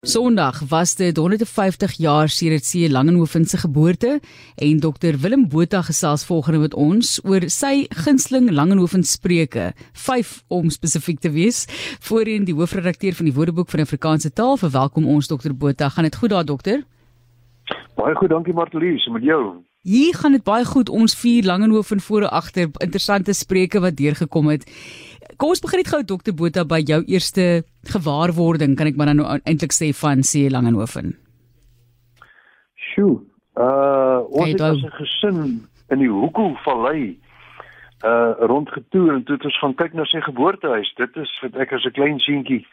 Sondag 0.00 0.62
was 0.68 0.94
dit 0.94 1.16
150 1.16 1.92
jaar 2.00 2.28
sedert 2.32 2.64
sy 2.64 2.86
Langehoven 2.88 3.44
se 3.44 3.58
geboorte 3.60 4.14
en 4.56 4.78
Dr 4.80 5.18
Willem 5.20 5.44
Botha 5.52 5.82
gesels 5.84 6.24
volgende 6.24 6.62
met 6.62 6.74
ons 6.74 7.18
oor 7.28 7.44
sy 7.52 7.84
gunsteling 8.06 8.48
Langehoven 8.48 9.04
spreuke, 9.04 9.74
5 9.92 10.32
om 10.48 10.72
spesifiek 10.72 11.20
te 11.20 11.28
wees. 11.36 11.66
Voorheen 12.00 12.48
die 12.48 12.56
hoofredakteur 12.56 13.12
van 13.12 13.28
die 13.28 13.36
Woordeboek 13.36 13.68
van 13.68 13.84
Afrikaanse 13.84 14.32
taal, 14.32 14.56
verwelkom 14.56 15.04
ons 15.04 15.28
Dr 15.28 15.52
Botha. 15.52 15.92
Gaan 15.92 16.08
dit 16.08 16.16
goed 16.16 16.32
daar 16.32 16.48
dokter? 16.48 16.80
Baie 18.00 18.16
goed, 18.16 18.32
dankie 18.32 18.56
Martelies, 18.56 19.04
met 19.12 19.22
jou. 19.22 19.60
Hier 19.84 20.16
gaan 20.16 20.32
dit 20.32 20.42
baie 20.44 20.64
goed. 20.64 20.88
Ons 20.88 21.14
vier 21.16 21.44
Langehoven 21.44 22.00
voor 22.00 22.22
en 22.22 22.30
agter 22.40 22.68
interessante 22.84 23.32
spreuke 23.32 23.80
wat 23.80 23.96
deurgekom 23.96 24.48
het. 24.48 24.64
Kom 25.36 25.52
ons 25.52 25.60
begin 25.60 25.82
net 25.82 25.90
gou 25.92 26.00
dokter 26.04 26.34
Botha 26.36 26.64
by 26.64 26.80
jou 26.84 27.00
eerste 27.08 27.62
gewaarwording, 27.92 28.76
kan 28.76 28.88
ek 28.88 28.96
maar 28.96 29.12
nou 29.14 29.26
eintlik 29.44 29.74
sê 29.76 29.90
van 29.96 30.24
C 30.24 30.48
Langenhoven. 30.52 31.16
Sjoe. 32.90 33.20
Uh 33.56 34.24
ons 34.30 34.52
het 34.52 34.60
as 34.60 34.82
'n 34.82 34.96
gesin 34.96 35.38
in 35.90 35.98
die 35.98 36.08
Hoekoe 36.08 36.56
Vallei 36.64 37.18
uh 38.04 38.32
rondgetoer 38.38 39.14
en 39.14 39.24
toe 39.24 39.36
het 39.36 39.44
ons 39.44 39.58
gaan 39.58 39.74
kyk 39.74 39.92
na 39.92 40.04
sy 40.04 40.20
geboortehuis. 40.20 40.94
Dit 40.96 41.16
is 41.16 41.30
wat 41.42 41.54
ek 41.56 41.72
as 41.72 41.84
'n 41.84 41.92
klein 41.92 42.18
seentjie 42.18 42.66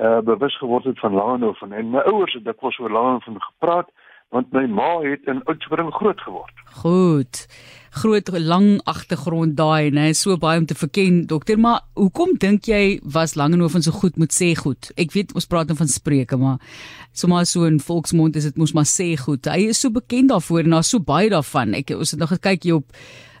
uh 0.00 0.20
bewus 0.20 0.56
geword 0.58 0.84
het 0.84 0.98
van 0.98 1.14
Langenhoven 1.14 1.72
en 1.72 1.90
my 1.90 1.98
ouers 1.98 2.34
het 2.34 2.44
dikwels 2.44 2.78
oor 2.78 2.90
Langenhoven 2.90 3.42
gepraat 3.42 3.90
want 4.30 4.52
my 4.54 4.66
ma 4.70 5.00
het 5.02 5.26
in 5.30 5.42
Oudtshoorn 5.50 5.92
groot 5.92 6.20
geword. 6.20 6.64
Goed. 6.82 7.46
Groot 7.90 8.28
lang 8.38 8.78
agtergrond 8.86 9.56
daai, 9.58 9.90
né? 9.90 10.12
So 10.14 10.36
baie 10.38 10.60
om 10.60 10.66
te 10.70 10.76
verken, 10.78 11.24
dokter, 11.26 11.58
maar 11.58 11.80
hoekom 11.98 12.36
dink 12.38 12.68
jy 12.70 13.00
was 13.02 13.34
Langehoven 13.34 13.82
so 13.82 13.90
goed 13.90 14.20
moet 14.22 14.34
sê 14.34 14.52
goed? 14.58 14.92
Ek 14.94 15.10
weet 15.16 15.34
ons 15.34 15.48
praat 15.50 15.66
nou 15.66 15.78
van 15.80 15.90
spreuke, 15.90 16.38
maar 16.38 16.60
sommer 17.10 17.48
so 17.50 17.66
in 17.66 17.80
volksmond 17.82 18.38
is 18.38 18.46
dit 18.46 18.60
mos 18.62 18.74
maar 18.76 18.86
sê 18.86 19.16
goed. 19.18 19.50
Hy 19.50 19.72
is 19.74 19.82
so 19.82 19.90
bekend 19.90 20.30
daarvoor 20.30 20.62
en 20.62 20.78
daar's 20.78 20.94
so 20.94 21.02
baie 21.02 21.32
daarvan. 21.32 21.74
Ek 21.80 21.90
ons 21.98 22.14
het 22.14 22.22
nog 22.22 22.30
gekyk 22.36 22.68
hier 22.68 22.78
op 22.78 22.94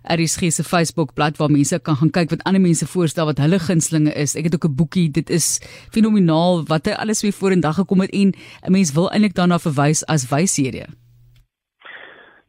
RSG 0.04 0.50
se 0.50 0.64
Facebook 0.64 1.14
bladsy 1.14 1.38
waar 1.38 1.50
mense 1.50 1.80
kan 1.82 1.96
gaan 1.96 2.10
kyk 2.10 2.30
wat 2.30 2.44
ander 2.44 2.60
mense 2.60 2.86
voorstel 2.86 3.26
wat 3.26 3.38
hulle 3.38 3.58
gunstlinge 3.58 4.12
is. 4.14 4.36
Ek 4.36 4.44
het 4.44 4.54
ook 4.54 4.70
'n 4.70 4.74
boekie. 4.74 5.10
Dit 5.10 5.30
is 5.30 5.60
fenomenaal 5.92 6.64
wat 6.66 6.86
hy 6.86 6.92
alles 6.92 7.22
weer 7.22 7.32
vorendag 7.32 7.74
gekom 7.74 8.00
het 8.00 8.10
en 8.10 8.32
'n 8.66 8.72
mens 8.72 8.92
wil 8.92 9.10
eintlik 9.10 9.34
daarna 9.34 9.58
verwys 9.58 10.06
as 10.06 10.28
wyshede. 10.28 10.86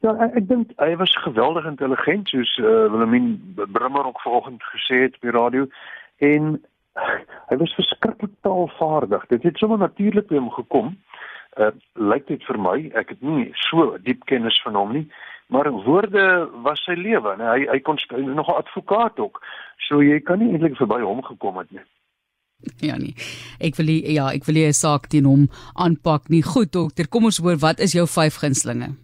Ja, 0.01 0.15
ek, 0.33 0.47
dink 0.47 0.71
hy 0.81 0.95
was 0.97 1.13
geweldig 1.21 1.65
intelligent 1.65 2.29
soos 2.29 2.57
uh, 2.57 2.89
Willemien 2.89 3.55
Brimmer 3.55 4.05
ook 4.05 4.21
vanoggend 4.21 4.63
gesê 4.63 4.95
het 5.05 5.15
op 5.15 5.21
die 5.21 5.31
radio 5.31 5.67
en 6.17 6.61
hy 7.49 7.57
was 7.57 7.73
verskriklik 7.73 8.33
taalvaardig. 8.41 9.25
Dit 9.27 9.43
het 9.43 9.57
sommer 9.57 9.77
natuurlik 9.77 10.27
by 10.27 10.39
hom 10.39 10.49
gekom. 10.49 10.97
Uh 11.59 11.69
lyk 11.93 12.27
dit 12.27 12.43
vir 12.47 12.57
my, 12.59 12.77
ek 12.95 13.13
het 13.13 13.21
nie 13.21 13.51
so 13.67 13.97
diep 14.01 14.25
kennis 14.25 14.57
van 14.63 14.75
hom 14.79 14.93
nie, 14.95 15.05
maar 15.51 15.71
woorde 15.71 16.49
was 16.63 16.83
sy 16.87 16.95
lewe 16.95 17.33
en 17.35 17.41
hy 17.43 17.65
hy 17.67 17.79
kon 17.83 17.97
nog 18.35 18.47
'n 18.47 18.61
advokaat 18.63 19.19
ook. 19.19 19.41
So 19.87 20.01
jy 20.01 20.19
kan 20.19 20.39
nie 20.39 20.51
eintlik 20.51 20.75
verby 20.75 21.01
hom 21.01 21.21
gekom 21.23 21.57
het 21.57 21.71
nie. 21.71 21.85
Ja 22.79 22.97
nee. 22.97 23.13
Ek 23.59 23.75
wil 23.75 23.85
nie, 23.85 24.13
ja, 24.13 24.31
ek 24.31 24.45
wil 24.45 24.55
nie 24.55 24.67
'n 24.67 24.73
saak 24.73 25.07
teen 25.07 25.25
hom 25.25 25.49
aanpak 25.73 26.29
nie. 26.29 26.43
Goed 26.43 26.71
dokter, 26.71 27.07
kom 27.07 27.23
ons 27.23 27.37
hoor 27.37 27.57
wat 27.57 27.79
is 27.79 27.93
jou 27.93 28.07
vyf 28.07 28.35
gunstlinge? 28.35 28.95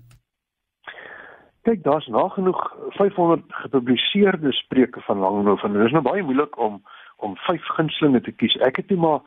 Kyk, 1.61 1.83
daar's 1.83 2.07
nagenoeg 2.07 2.75
500 2.89 3.43
gepubliseerde 3.47 4.51
spreuke 4.51 5.01
van 5.01 5.19
Langehoven. 5.19 5.73
Dit 5.73 5.85
is 5.85 5.91
nou 5.91 6.03
baie 6.03 6.23
moeilik 6.23 6.57
om 6.57 6.81
om 7.17 7.35
vyf 7.35 7.65
gunstlinge 7.75 8.21
te 8.21 8.31
kies. 8.31 8.55
Ek 8.55 8.75
het 8.75 8.89
net 8.89 8.99
maar 8.99 9.19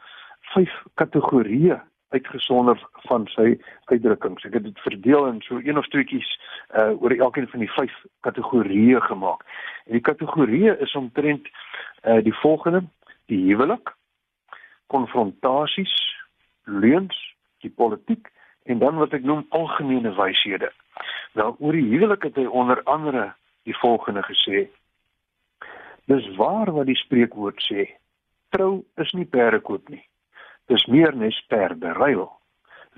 vyf 0.55 0.73
kategorieë 0.95 1.81
uitgesonder 2.11 2.89
van 3.07 3.27
sy 3.35 3.55
uitdrukkings. 3.85 4.45
Ek 4.47 4.57
het 4.59 4.67
dit 4.67 4.83
verdeel 4.85 5.27
in 5.31 5.41
so 5.47 5.61
een 5.63 5.79
of 5.79 5.89
tweeetjies 5.93 6.31
uh 6.79 6.91
oor 7.03 7.15
elkeen 7.15 7.49
van 7.51 7.63
die 7.63 7.71
vyf 7.71 7.95
kategorieë 8.27 9.01
gemaak. 9.07 9.45
En 9.87 9.99
die 9.99 10.07
kategorieë 10.07 10.77
is 10.87 10.95
omtrent 10.99 11.47
uh 12.03 12.19
die 12.27 12.35
volgende: 12.43 12.83
die 13.31 13.41
huwelik, 13.47 13.95
konfrontasies, 14.87 15.95
leuns, 16.65 17.17
die 17.63 17.71
politiek 17.71 18.31
en 18.67 18.83
dan 18.83 18.99
wat 18.99 19.15
ek 19.15 19.25
noem 19.27 19.47
algemene 19.55 20.15
wyshede. 20.19 20.73
Nou 21.39 21.55
oor 21.59 21.79
die 21.79 21.89
huwelik 21.93 22.27
het 22.27 22.39
hy 22.39 22.47
onder 22.47 22.83
andere 22.91 23.31
die 23.69 23.77
volgende 23.79 24.27
gesê: 24.27 24.67
Dis 26.11 26.27
waar 26.37 26.73
wat 26.75 26.91
die 26.91 26.99
spreekwoord 26.99 27.63
sê: 27.71 27.87
Trou 28.51 28.81
is 28.99 29.13
nie 29.15 29.29
perdekoop 29.31 29.89
nie 29.95 30.03
dis 30.71 30.87
meer 30.87 31.17
nes 31.17 31.39
perde 31.49 31.93
ruil. 31.99 32.29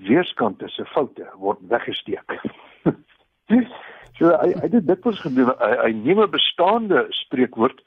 Weerskante 0.02 0.68
se 0.68 0.84
foute 0.92 1.26
word 1.40 1.60
weggesteek. 1.72 2.36
so 4.18 4.32
hy 4.42 4.52
hy 4.60 4.68
dit 4.72 4.86
dit 4.88 5.08
was 5.08 5.20
gebeur 5.24 5.52
hy, 5.60 5.72
hy 5.84 5.92
neem 6.04 6.22
'n 6.24 6.32
bestaande 6.32 7.06
spreekwoord 7.24 7.80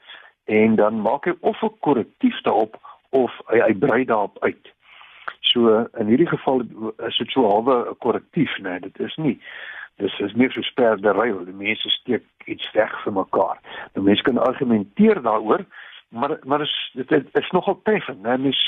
en 0.46 0.76
dan 0.80 1.02
maak 1.02 1.26
hy 1.30 1.34
of 1.40 1.62
'n 1.62 1.74
korrektief 1.86 2.40
daarop 2.48 2.78
of 3.10 3.30
hy 3.52 3.62
hy 3.62 3.72
brei 3.86 4.02
daarop 4.04 4.38
uit. 4.42 4.72
So 5.52 5.86
in 5.98 6.10
hierdie 6.10 6.30
geval 6.30 6.66
is 7.06 7.16
dit 7.22 7.30
so 7.30 7.46
halwe 7.46 7.78
'n 7.90 7.98
korrektief, 7.98 8.58
nee, 8.58 8.80
dit 8.80 9.00
is 9.00 9.16
nie 9.16 9.38
dis 9.96 10.18
is 10.20 10.34
meer 10.36 10.52
so 10.52 10.60
perde 10.74 11.12
ruil. 11.12 11.44
Die 11.44 11.56
mense 11.56 11.88
steek 11.88 12.24
iets 12.44 12.68
weg 12.72 12.92
vir 13.04 13.12
mekaar. 13.12 13.60
Die 13.94 14.02
mense 14.04 14.22
kan 14.22 14.38
argumenteer 14.38 15.22
daaroor 15.24 15.64
maar 16.08 16.38
maar 16.42 16.60
is 16.60 16.90
dit 16.94 17.10
is, 17.10 17.22
is 17.32 17.50
nogal 17.50 17.80
treffend 17.82 18.22
né 18.22 18.36
mens 18.38 18.60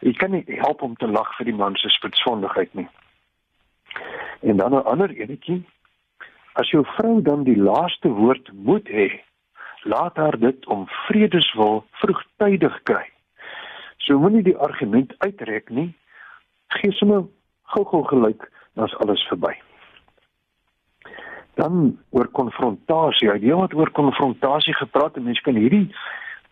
jy 0.00 0.12
kan 0.12 0.30
nie 0.30 0.44
help 0.46 0.82
om 0.82 0.96
te 0.96 1.06
lag 1.06 1.36
vir 1.36 1.44
die 1.44 1.56
man 1.56 1.76
se 1.76 1.88
spitsvondigheid 1.88 2.74
nie. 2.74 2.88
En 4.40 4.56
dan 4.56 4.74
'n 4.74 4.84
ander 4.84 5.10
enetjie. 5.10 5.64
As 6.52 6.70
jou 6.70 6.84
vrou 6.86 7.22
dan 7.22 7.44
die 7.44 7.56
laaste 7.56 8.08
woord 8.08 8.52
moet 8.52 8.88
hê 8.88 9.20
laat 9.82 10.16
haar 10.16 10.38
dit 10.38 10.66
om 10.66 10.86
vredeswil 10.86 11.84
vroegtydig 11.90 12.82
kry. 12.82 13.10
So 13.96 14.18
moenie 14.18 14.42
die 14.42 14.56
argument 14.56 15.14
uitrek 15.18 15.68
nie. 15.68 15.94
Gee 16.68 16.92
sommer 16.92 17.24
gou-gou 17.62 18.04
gelyk 18.04 18.50
dan 18.74 18.84
is 18.84 18.96
alles 18.96 19.22
verby. 19.28 19.54
Dan 21.54 21.98
oor 22.10 22.28
konfrontasie. 22.28 23.30
Hy 23.30 23.62
het 23.62 23.74
oor 23.74 23.90
konfrontasie 23.90 24.74
gepraat 24.74 25.16
en 25.16 25.22
mense 25.22 25.42
kan 25.42 25.54
hierdie 25.54 25.94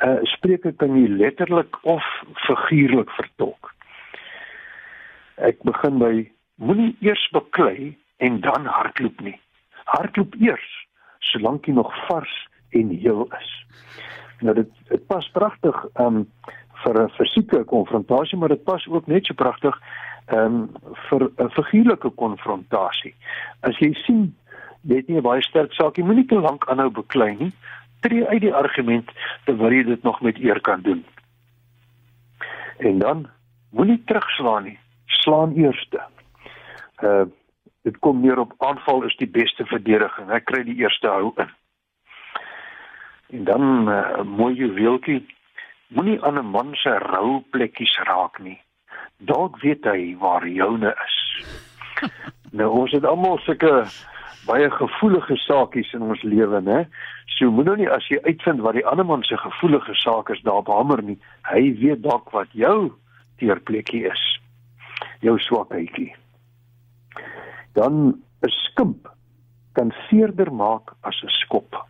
uh, 0.05 0.19
spreuke 0.35 0.73
kan 0.77 0.97
jy 0.99 1.09
letterlik 1.09 1.79
of 1.83 2.05
figuurlik 2.47 3.11
vertolk. 3.19 3.73
Ek 5.43 5.63
begin 5.67 5.99
by 6.03 6.13
moenie 6.63 6.93
eers 7.05 7.23
beklei 7.35 7.95
en 8.23 8.41
dan 8.45 8.67
hardloop 8.67 9.23
nie. 9.25 9.39
Hardloop 9.91 10.35
eers 10.41 10.69
solank 11.33 11.67
jy 11.67 11.77
nog 11.79 11.91
vars 12.09 12.35
en 12.77 12.91
heel 12.93 13.27
is. 13.39 13.51
Nou 14.43 14.55
dit 14.59 14.71
dit 14.91 15.07
pas 15.07 15.29
pragtig 15.37 15.79
um 16.03 16.27
vir 16.83 16.99
'n 17.03 17.11
fisieke 17.15 17.65
konfrontasie, 17.65 18.39
maar 18.39 18.49
dit 18.49 18.65
pas 18.65 18.87
ook 18.89 19.07
net 19.07 19.27
so 19.27 19.35
pragtig 19.35 19.75
um 20.35 20.71
vir 21.09 21.31
'n 21.39 21.51
figuurlike 21.51 22.11
konfrontasie. 22.11 23.15
As 23.63 23.79
jy 23.79 23.95
sien 24.07 24.35
jy 24.83 24.97
het 24.97 25.09
nie 25.09 25.19
'n 25.19 25.23
baie 25.23 25.43
sterk 25.43 25.73
saak, 25.73 25.97
jy 25.97 26.05
moenie 26.05 26.27
te 26.27 26.41
lank 26.41 26.69
aanhou 26.69 26.91
beklei 26.91 27.37
nie 27.39 27.53
tree 28.03 28.27
uit 28.27 28.43
die 28.45 28.55
argument 28.55 29.11
terwyl 29.47 29.75
jy 29.75 29.85
dit 29.89 30.03
nog 30.03 30.21
met 30.21 30.39
eer 30.39 30.61
kan 30.61 30.83
doen. 30.83 31.05
En 32.79 32.99
dan 32.99 33.27
moenie 33.71 34.03
terugslaan 34.07 34.65
nie, 34.71 34.79
slaan 35.23 35.55
eerste. 35.55 36.03
Uh 37.03 37.25
dit 37.83 37.97
kom 37.99 38.21
neer 38.23 38.39
op 38.39 38.53
aanval 38.63 39.03
is 39.03 39.17
die 39.19 39.27
beste 39.27 39.65
verdediging. 39.67 40.29
Ek 40.31 40.45
kry 40.47 40.61
die 40.63 40.77
eerste 40.85 41.09
hou 41.11 41.33
in. 41.43 41.49
En 43.35 43.45
dan 43.45 43.63
'n 43.63 43.89
uh, 43.91 44.23
mooi 44.23 44.55
juweeltjie, 44.55 45.27
moenie 45.89 46.23
aan 46.23 46.39
'n 46.39 46.53
man 46.55 46.75
se 46.75 46.99
rou 46.99 47.43
plekkies 47.51 47.99
raak 48.07 48.39
nie. 48.39 48.61
Dalk 49.17 49.59
weet 49.61 49.85
hy 49.85 50.17
waar 50.19 50.47
joune 50.49 50.95
is. 51.05 51.19
nou 52.59 52.71
ons 52.71 52.93
het 52.93 53.05
almal 53.05 53.39
sulke 53.39 53.85
baie 54.47 54.71
gevoelige 54.71 55.37
saakies 55.37 55.93
in 55.93 56.03
ons 56.03 56.23
lewe, 56.23 56.61
né? 56.61 56.85
So 57.39 57.51
moet 57.51 57.69
nou 57.71 57.77
nie 57.77 57.91
as 57.91 58.07
jy 58.11 58.19
uitvind 58.27 58.63
wat 58.65 58.75
die 58.75 58.87
ander 58.87 59.07
man 59.07 59.23
se 59.27 59.39
gevoelige 59.39 59.95
saak 59.95 60.31
is 60.35 60.43
daarop 60.47 60.71
hamer 60.73 61.03
nie. 61.03 61.19
Hy 61.49 61.63
weet 61.79 62.03
dalk 62.03 62.33
wat 62.35 62.51
jou 62.53 62.93
teerplekkie 63.39 64.05
is. 64.11 64.25
Jou 65.23 65.39
swakheidjie. 65.39 66.13
Dan 67.79 68.19
'n 68.43 68.51
skimp 68.51 69.09
kan 69.73 69.95
seerder 70.09 70.53
maak 70.53 70.95
as 71.03 71.23
'n 71.23 71.31
skop. 71.43 71.87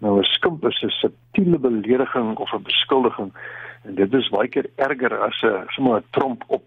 Nou 0.00 0.18
'n 0.18 0.24
skimp 0.24 0.64
is 0.64 0.82
'n 0.82 0.90
subtiele 0.90 1.58
belediging 1.58 2.36
of 2.36 2.52
'n 2.54 2.62
beskuldiging 2.62 3.32
en 3.84 3.94
dit 3.94 4.14
is 4.14 4.28
baie 4.28 4.48
keer 4.48 4.70
erger 4.76 5.18
as 5.18 5.42
'n 5.42 5.66
sommer 5.74 5.96
'n 5.98 6.04
tromp 6.10 6.44
op 6.46 6.62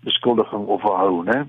beskuldiging 0.00 0.66
of 0.66 0.82
'n 0.84 0.96
hou, 0.96 1.22
né? 1.24 1.46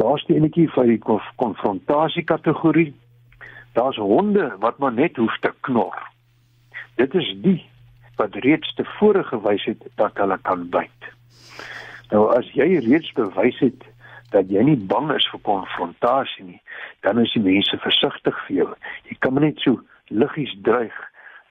Laaste 0.00 0.34
enetjie 0.34 0.68
van 0.72 0.88
die 0.88 1.00
konfrontasie 1.36 2.24
kategorie. 2.24 2.92
Daar's 3.76 4.00
honde 4.00 4.48
wat 4.58 4.78
maar 4.78 4.92
net 4.92 5.16
hoef 5.16 5.36
te 5.40 5.52
knor. 5.66 5.96
Dit 6.94 7.14
is 7.14 7.28
die 7.44 7.60
wat 8.20 8.34
reeds 8.44 8.74
tevore 8.76 9.22
gewys 9.24 9.64
het 9.64 9.84
dat 10.00 10.18
hulle 10.20 10.38
kan 10.42 10.66
byt. 10.72 11.10
Nou 12.10 12.26
as 12.34 12.48
jy 12.56 12.80
reeds 12.84 13.12
bewys 13.16 13.60
het 13.64 13.86
dat 14.34 14.50
jy 14.50 14.62
nie 14.66 14.78
bang 14.90 15.10
is 15.14 15.26
vir 15.32 15.42
konfrontasie 15.46 16.44
nie, 16.46 16.60
dan 17.02 17.18
is 17.18 17.32
die 17.34 17.42
mense 17.42 17.78
versigtig 17.82 18.36
vir 18.46 18.56
jou. 18.56 18.68
Jy 19.10 19.16
kan 19.24 19.40
net 19.42 19.58
so 19.64 19.80
liggies 20.10 20.52
dreig 20.66 20.96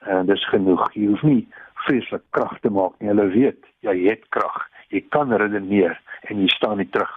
en 0.08 0.28
dis 0.30 0.44
genoeg. 0.52 0.86
Jy 0.96 1.10
hoef 1.12 1.24
nie 1.28 1.42
vreeslik 1.84 2.24
krag 2.36 2.56
te 2.60 2.72
maak 2.72 2.96
nie. 2.98 3.10
Hulle 3.12 3.28
weet 3.34 3.66
jy 3.84 3.96
het 4.08 4.24
krag. 4.34 4.62
Jy 4.90 5.04
kan 5.14 5.32
redeneer 5.32 5.98
en 6.28 6.40
jy 6.40 6.48
staan 6.56 6.80
nie 6.80 6.88
terug 6.92 7.12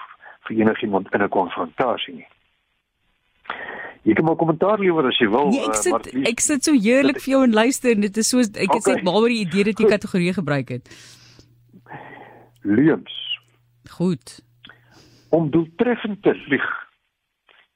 vir 0.47 0.57
enigiemand 0.57 1.13
in 1.13 1.23
'n 1.23 1.29
konfrontasie 1.29 2.15
nie. 2.15 2.27
Jy 4.03 4.13
kan 4.13 4.25
maar 4.25 4.35
kommentaar 4.35 4.79
lewer 4.79 5.05
as 5.07 5.17
jy 5.17 5.29
wil. 5.31 5.49
Nee, 5.49 5.63
ek 5.63 5.75
sit 5.79 6.07
uh, 6.11 6.23
ek 6.27 6.41
sit 6.43 6.63
so 6.67 6.75
heerlik 6.75 7.21
vir 7.23 7.31
jou 7.35 7.43
en 7.43 7.53
luister 7.55 7.91
en 7.95 8.01
dit 8.03 8.17
is 8.17 8.29
so 8.29 8.39
ek 8.39 8.57
het 8.59 8.81
okay. 8.81 8.95
net 8.95 9.03
maar 9.07 9.19
oor 9.21 9.31
die 9.31 9.45
idee 9.45 9.63
dat 9.63 9.79
jy 9.79 9.87
kategorie 9.87 10.33
gebruik 10.35 10.73
het. 10.75 10.91
Leuns. 12.63 13.15
Goed. 13.91 14.41
Om 15.29 15.49
doeltreffend 15.51 16.21
te 16.23 16.35
lieg. 16.51 16.67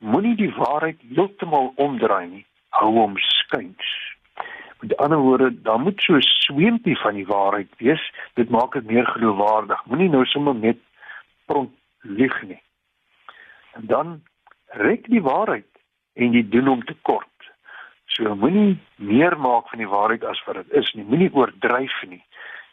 Moenie 0.04 0.36
die 0.36 0.52
waarheid 0.56 1.00
heeltemal 1.16 1.72
omdraai 1.76 2.28
nie. 2.28 2.46
Hou 2.76 2.92
hom 3.00 3.16
skuins. 3.18 3.96
Met 4.84 4.94
ander 5.02 5.18
woorde, 5.18 5.50
daar 5.64 5.80
moet 5.80 6.02
so 6.04 6.14
'n 6.14 6.22
sweempie 6.22 6.98
van 7.00 7.16
die 7.16 7.26
waarheid 7.26 7.72
wees. 7.78 8.04
Dit 8.36 8.50
maak 8.50 8.74
dit 8.74 8.86
meer 8.86 9.06
geloofwaardig. 9.06 9.86
Moenie 9.86 10.10
nou 10.10 10.26
sommer 10.26 10.56
net 10.56 10.78
pront 11.46 11.72
lieg 12.08 12.42
nie. 12.44 12.62
En 13.74 13.86
dan 13.86 14.22
rek 14.66 15.08
die 15.12 15.22
waarheid 15.22 15.70
en 16.14 16.34
jy 16.34 16.44
doen 16.50 16.68
hom 16.68 16.84
tekort. 16.84 17.50
So 18.06 18.36
moenie 18.36 18.78
meer 18.96 19.38
maak 19.38 19.70
van 19.70 19.84
die 19.84 19.90
waarheid 19.90 20.24
as 20.26 20.42
wat 20.48 20.62
dit 20.62 20.78
is 20.82 20.94
nie. 20.94 21.06
Moenie 21.06 21.34
oordryf 21.34 21.98
nie. 22.10 22.24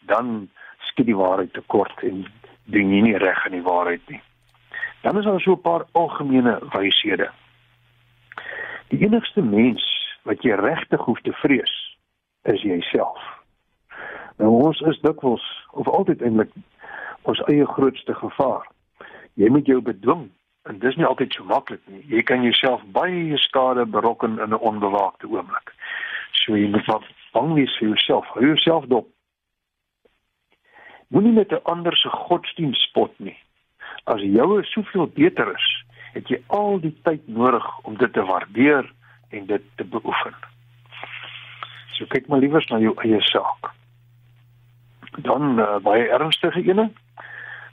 Dan 0.09 0.49
skiet 0.89 1.11
die 1.11 1.19
waarheid 1.19 1.53
tekort 1.53 2.03
en 2.03 2.25
doen 2.73 2.93
jy 2.95 3.03
nie 3.09 3.19
reg 3.21 3.45
in 3.51 3.59
die 3.59 3.67
waarheid 3.67 4.05
nie. 4.09 4.23
Dan 5.05 5.19
is 5.19 5.25
daar 5.25 5.41
so 5.41 5.53
'n 5.53 5.61
paar 5.61 5.85
algemene 5.93 6.59
wyshede. 6.73 7.31
Die 8.89 9.05
enigste 9.05 9.43
mens 9.43 9.85
wat 10.23 10.43
jy 10.43 10.55
regtig 10.55 11.01
hoef 11.01 11.21
te 11.21 11.33
vrees, 11.33 11.99
is 12.43 12.63
jouself. 12.63 13.21
Nou 14.37 14.51
ons 14.65 14.81
is 14.81 15.01
dikwels 15.01 15.45
of 15.71 15.89
altyd 15.89 16.23
eintlik 16.23 16.51
ons 17.23 17.41
eie 17.41 17.67
grootste 17.67 18.15
gevaar. 18.15 18.67
Jy 19.35 19.49
moet 19.51 19.67
jou 19.67 19.81
bedwing 19.83 20.29
En 20.65 20.79
dis 20.79 20.97
nie 20.97 21.05
altyd 21.05 21.35
so 21.37 21.45
maklik 21.45 21.83
nie. 21.93 22.01
Jy 22.09 22.23
kan 22.25 22.45
jouself 22.45 22.85
baie 22.97 23.37
skade 23.37 23.85
berokken 23.87 24.39
in 24.41 24.49
'n 24.57 24.65
onbewaakte 24.71 25.29
oomblik. 25.29 25.73
So 26.33 26.57
jy 26.57 26.69
moet 26.69 26.87
maar 26.87 27.05
bang 27.33 27.53
wees 27.53 27.77
vir 27.79 27.89
jouself. 27.89 28.27
Hou 28.27 28.47
jouself 28.47 28.85
dop. 28.87 29.09
Moenie 31.09 31.33
met 31.33 31.53
'n 31.53 31.61
ander 31.65 31.97
se 31.97 32.09
godsdienst 32.09 32.81
spot 32.81 33.13
nie. 33.19 33.37
As 34.05 34.21
joue 34.21 34.65
soveel 34.65 35.07
beter 35.07 35.55
is, 35.55 35.85
het 36.13 36.29
jy 36.29 36.43
al 36.47 36.81
die 36.81 36.97
tyd 37.03 37.29
nodig 37.29 37.79
om 37.79 37.97
dit 37.97 38.13
te 38.13 38.25
waardeer 38.25 38.93
en 39.29 39.47
dit 39.47 39.63
te 39.77 39.85
beoefen. 39.85 40.35
So 41.93 42.07
kyk 42.07 42.27
maar 42.27 42.39
liewers 42.39 42.67
na 42.67 42.79
jou 42.79 42.95
eie 42.97 43.21
saak. 43.21 43.73
Dan 45.17 45.61
uh, 45.61 45.79
baie 45.79 46.09
ernstige 46.09 46.63
ene. 46.63 46.91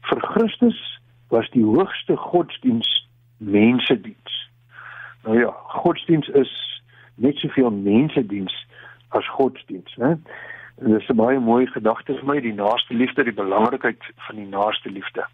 Vir 0.02 0.20
Christus 0.22 1.01
was 1.32 1.50
die 1.50 1.64
hoogste 1.64 2.18
godsdiens 2.18 3.10
mensediens. 3.38 4.50
Nou 5.24 5.40
ja, 5.40 5.52
godsdiens 5.82 6.28
is 6.28 6.82
net 7.16 7.38
soveel 7.38 7.72
mensediens 7.72 8.56
as 9.10 9.28
godsdiens, 9.28 9.96
né? 9.96 10.18
Dit 10.76 11.02
is 11.02 11.10
'n 11.10 11.16
baie 11.16 11.40
mooi 11.40 11.68
gedagte 11.68 12.14
vir 12.14 12.26
my, 12.26 12.40
die 12.42 12.54
naaste 12.54 12.94
liefde, 12.94 13.24
die 13.24 13.40
belangrikheid 13.44 14.04
van 14.16 14.36
die 14.36 14.46
naaste 14.46 14.90
liefde. 14.90 15.26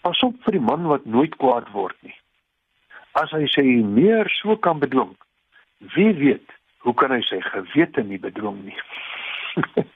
Pas 0.00 0.22
op 0.22 0.34
vir 0.42 0.52
die 0.52 0.66
man 0.70 0.86
wat 0.86 1.04
nooit 1.04 1.36
kwaad 1.36 1.70
word 1.72 1.96
nie. 2.02 2.14
As 3.12 3.30
hy 3.30 3.46
sê 3.46 3.62
meer 3.84 4.28
so 4.28 4.56
kan 4.56 4.78
bedwing, 4.78 5.16
wie 5.78 6.12
weet, 6.14 6.50
hoe 6.78 6.94
kan 6.94 7.10
hy 7.10 7.20
sy 7.20 7.40
gewete 7.40 8.02
nie 8.02 8.18
bedwing 8.18 8.64
nie? 8.64 8.80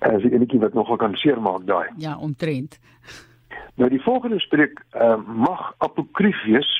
as 0.00 0.22
die 0.22 0.32
enetjie 0.32 0.60
wat 0.60 0.74
nogal 0.74 0.96
kan 0.96 1.14
seermaak 1.14 1.66
daai. 1.66 1.88
Ja, 1.96 2.16
omtrent. 2.18 2.78
Nou 3.78 3.90
die 3.90 4.02
volgende 4.02 4.40
spreek 4.40 4.80
uh, 4.94 5.16
mag 5.26 5.74
apokrief 5.78 6.38
wees, 6.44 6.70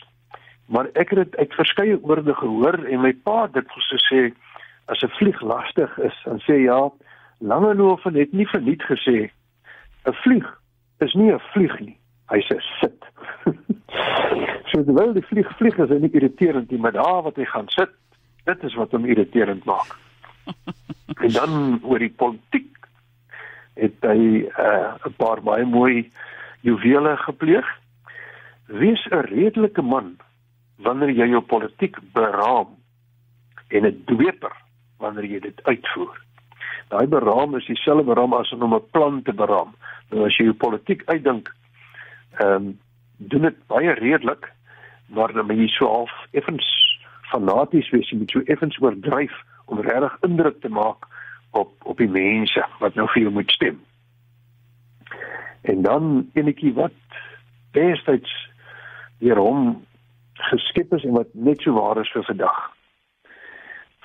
maar 0.66 0.90
ek 0.92 1.10
het 1.14 1.18
dit 1.18 1.36
uit 1.36 1.54
verskeie 1.54 1.98
oorde 2.02 2.34
gehoor 2.34 2.78
en 2.84 3.00
my 3.00 3.12
pa 3.24 3.42
het 3.46 3.54
dit 3.54 3.76
gesê 3.90 4.22
as 4.86 5.02
'n 5.02 5.14
vlieg 5.18 5.40
lastig 5.40 5.98
is, 5.98 6.16
dan 6.24 6.40
sê 6.40 6.62
ja, 6.64 6.90
Langehoven 7.38 8.14
het 8.14 8.32
nie 8.32 8.48
verniet 8.48 8.82
gesê 8.82 9.30
'n 10.04 10.12
vlieg 10.12 10.46
is 10.98 11.14
nie 11.14 11.32
'n 11.32 11.40
vlieg 11.52 11.80
nie. 11.80 11.98
Hy 12.28 12.40
sê 12.40 12.58
sit. 12.80 13.04
so 14.70 14.82
terwyl 14.84 15.12
die 15.12 15.26
vlieg 15.30 15.56
vlieg 15.56 15.78
is 15.78 15.88
hy 15.88 15.98
nie 15.98 16.12
irriterend 16.12 16.70
nie, 16.70 16.80
maar 16.80 16.92
daar 16.92 17.22
wat 17.22 17.36
hy 17.36 17.44
gaan 17.44 17.68
sit, 17.68 17.90
dit 18.44 18.64
is 18.64 18.74
wat 18.74 18.90
hom 18.90 19.04
irriterend 19.04 19.64
maak. 19.64 19.96
en 21.24 21.32
dan 21.32 21.80
oor 21.82 21.98
die 21.98 22.12
politiek 22.16 22.77
het 23.78 23.98
hy 24.02 24.18
'n 24.18 24.50
uh, 24.58 25.12
paar 25.16 25.42
baie 25.42 25.64
mooi 25.64 26.10
juwele 26.60 27.16
gepleeg. 27.16 27.66
Wees 28.66 29.06
'n 29.10 29.26
redelike 29.30 29.82
man 29.82 30.16
wanneer 30.76 31.10
jy 31.10 31.28
jou 31.28 31.40
politiek 31.40 31.96
beraam 32.12 32.68
en 33.68 33.86
'n 33.86 34.02
dweper 34.04 34.54
wanneer 34.98 35.24
jy 35.24 35.40
dit 35.40 35.62
uitvoer. 35.62 36.16
Daai 36.88 37.06
beraam 37.06 37.56
is 37.56 37.66
dieselfde 37.66 38.04
beraam 38.04 38.32
as 38.32 38.52
om 38.52 38.74
'n 38.74 38.90
plan 38.90 39.22
te 39.22 39.32
beraam. 39.32 39.74
Nou 40.10 40.26
as 40.26 40.36
jy 40.36 40.44
jou 40.44 40.54
politiek 40.54 41.02
uitdink, 41.06 41.54
ehm 42.38 42.54
um, 42.54 42.78
doen 43.16 43.42
dit 43.42 43.66
baie 43.66 43.92
redelik, 43.92 44.52
maar 45.06 45.32
dan 45.32 45.46
moet 45.46 45.56
jy 45.56 45.68
so 45.68 45.86
half 45.86 46.12
effens 46.30 46.66
fanaties 47.22 47.90
wees, 47.90 48.10
jy 48.10 48.18
moet 48.18 48.30
so 48.30 48.40
effens 48.40 48.78
oordryf 48.80 49.32
om 49.66 49.80
regtig 49.80 50.16
indruk 50.20 50.60
te 50.60 50.68
maak 50.68 51.06
op 51.50 51.72
op 51.82 51.96
die 51.96 52.08
mense 52.08 52.64
wat 52.78 52.94
nou 52.94 53.06
vir 53.12 53.22
jou 53.22 53.32
moet 53.32 53.50
stem. 53.50 53.80
En 55.60 55.82
dan 55.82 56.30
enetjie 56.32 56.72
wat 56.74 56.94
destyds 57.76 58.32
deur 59.18 59.40
hom 59.42 59.86
geskep 60.50 60.92
is 60.94 61.04
en 61.04 61.16
wat 61.16 61.32
net 61.32 61.62
so 61.62 61.72
waar 61.72 62.00
is 62.00 62.12
vir 62.14 62.24
vandag. 62.24 62.58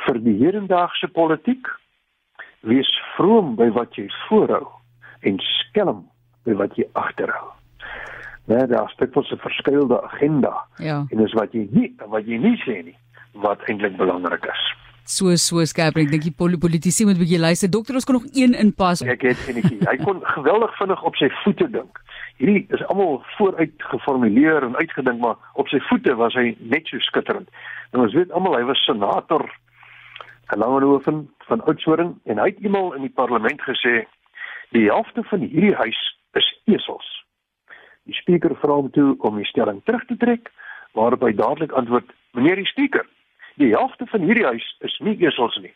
Vir 0.05 0.19
die 0.23 0.37
hedendaagse 0.39 1.07
politiek 1.07 1.67
wees 2.59 2.89
vroom 3.15 3.55
by 3.59 3.69
wat 3.75 3.95
jy 3.99 4.07
voorhou 4.27 4.65
en 5.21 5.39
skelm 5.39 6.07
by 6.47 6.55
wat 6.59 6.75
jy 6.79 6.87
agterhou. 6.99 7.51
Nou 8.51 8.65
daar 8.67 8.89
steek 8.91 9.15
ons 9.15 9.31
'n 9.31 9.37
verskeidelde 9.37 10.01
agenda. 10.03 10.65
Ja. 10.77 11.05
En 11.09 11.17
dis 11.17 11.33
wat 11.33 11.53
jy 11.53 11.67
nie 11.71 11.93
wat 12.07 12.25
jy 12.25 12.37
nie 12.37 12.57
sê 12.65 12.83
nie 12.83 12.97
wat 13.31 13.61
eintlik 13.67 13.97
belangrik 13.97 14.45
is 14.45 14.82
so 15.05 15.35
so 15.35 15.63
skerp. 15.65 15.97
Ek 15.97 16.11
dink 16.11 16.23
die 16.23 16.33
politici 16.35 17.05
moet 17.05 17.15
'n 17.15 17.23
bietjie 17.23 17.39
luister. 17.39 17.69
Dokter 17.69 17.95
ons 17.95 18.05
kan 18.05 18.15
nog 18.15 18.27
een 18.33 18.53
inpas. 18.53 19.01
Ek 19.01 19.21
het 19.21 19.37
enetjie. 19.47 19.79
Hy 19.89 19.97
kon 20.03 20.21
geweldig 20.23 20.77
vinnig 20.77 21.03
op 21.03 21.15
sy 21.15 21.29
voete 21.43 21.69
dink. 21.69 21.99
Hierdie 22.37 22.65
is 22.69 22.83
almal 22.87 23.23
vooruit 23.37 23.73
geformuleer 23.77 24.63
en 24.63 24.75
uitgedink 24.75 25.19
maar 25.19 25.35
op 25.53 25.67
sy 25.67 25.79
voete 25.89 26.15
was 26.15 26.33
hy 26.33 26.55
net 26.59 26.87
so 26.87 26.99
skitterend. 26.99 27.49
En 27.91 27.99
ons 27.99 28.13
weet 28.13 28.31
almal 28.31 28.57
hy 28.57 28.63
was 28.63 28.83
senator 28.83 29.45
in 30.53 30.59
Langehoven 30.59 31.29
van 31.47 31.63
Oudtshoorn 31.65 32.19
en 32.25 32.37
hy 32.37 32.45
het 32.45 32.59
eendag 32.59 32.95
in 32.95 33.01
die 33.01 33.13
parlement 33.15 33.61
gesê 33.61 34.05
die 34.71 34.89
helfte 34.89 35.23
van 35.23 35.39
hierdie 35.39 35.75
huis 35.75 36.01
is 36.33 36.49
esels. 36.65 37.07
Die 38.03 38.15
spreker 38.15 38.55
vra 38.55 38.73
hom 38.81 38.89
toe 38.91 39.15
om 39.19 39.37
die 39.37 39.47
stelling 39.47 39.83
terug 39.83 40.05
te 40.05 40.17
trek 40.17 40.49
waarop 40.93 41.21
hy 41.21 41.33
dadelik 41.33 41.71
antwoord 41.71 42.09
meneer 42.33 42.55
die 42.55 42.69
spreker 42.69 43.05
Die 43.61 43.69
helfte 43.75 44.05
van 44.05 44.21
hierdie 44.21 44.45
huis 44.45 44.75
is 44.79 44.99
nie 44.99 45.17
esels 45.25 45.57
nie. 45.61 45.73